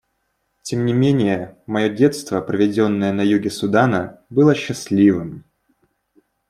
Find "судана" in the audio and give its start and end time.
3.51-4.19